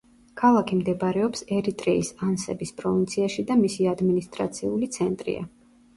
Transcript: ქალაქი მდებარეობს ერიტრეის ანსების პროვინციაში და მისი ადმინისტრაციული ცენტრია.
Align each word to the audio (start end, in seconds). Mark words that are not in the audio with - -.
ქალაქი 0.41 0.77
მდებარეობს 0.77 1.43
ერიტრეის 1.57 2.09
ანსების 2.29 2.73
პროვინციაში 2.81 3.47
და 3.51 3.59
მისი 3.63 3.87
ადმინისტრაციული 3.95 4.91
ცენტრია. 4.97 5.47